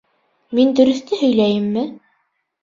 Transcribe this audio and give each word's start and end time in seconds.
Мин 0.59 0.71
дөрөҫтө 0.79 1.19
һөйләйемме? 1.19 1.85